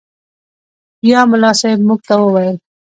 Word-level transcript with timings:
بيا 1.01 1.19
ملا 1.31 1.51
صاحب 1.61 1.79
موږ 1.87 1.99
ته 2.07 2.13
وويل. 2.21 2.55